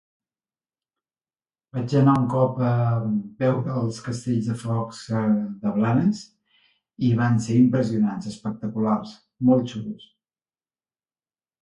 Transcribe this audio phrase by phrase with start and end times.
[1.77, 2.71] Vaig anar un cop a
[3.43, 5.21] veure els castells de focs de
[5.65, 6.23] de Blanes
[7.09, 9.13] i van ser impressionants, espectaculars,
[9.51, 10.09] molt xulos.